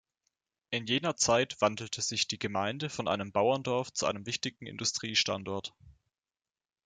In 0.71 0.87
jener 0.87 1.15
Zeit 1.15 1.61
wandelte 1.61 2.01
sich 2.01 2.27
die 2.27 2.39
Gemeinde 2.39 2.89
von 2.89 3.07
einem 3.07 3.31
Bauerndorf 3.31 3.93
zu 3.93 4.07
einem 4.07 4.25
wichtigen 4.25 4.65
Industriestandort. 4.65 5.75